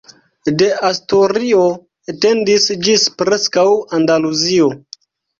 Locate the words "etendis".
2.13-2.65